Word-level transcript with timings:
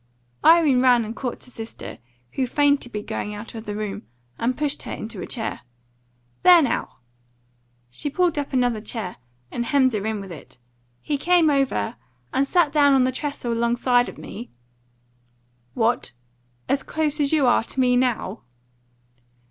Irene 0.43 0.81
ran 0.81 1.05
and 1.05 1.15
caught 1.15 1.43
her 1.43 1.51
sister, 1.51 1.99
who 2.31 2.47
feigned 2.47 2.81
to 2.81 2.89
be 2.89 3.03
going 3.03 3.35
out 3.35 3.53
of 3.53 3.67
the 3.67 3.75
room, 3.75 4.07
and 4.39 4.57
pushed 4.57 4.81
her 4.81 4.91
into 4.91 5.21
a 5.21 5.27
chair. 5.27 5.59
"There, 6.41 6.59
now!" 6.63 6.97
She 7.91 8.09
pulled 8.09 8.39
up 8.39 8.51
another 8.51 8.81
chair, 8.81 9.17
and 9.51 9.63
hemmed 9.63 9.93
her 9.93 10.03
in 10.07 10.19
with 10.19 10.31
it. 10.31 10.57
"He 11.03 11.19
came 11.19 11.51
over, 11.51 11.97
and 12.33 12.47
sat 12.47 12.71
down 12.71 12.93
on 12.93 13.03
the 13.03 13.11
trestle 13.11 13.53
alongside 13.53 14.09
of 14.09 14.17
me" 14.17 14.49
"What? 15.75 16.13
As 16.67 16.81
close 16.81 17.19
as 17.19 17.31
you 17.31 17.45
are 17.45 17.63
to 17.65 17.79
me 17.79 17.95
now?" 17.95 18.41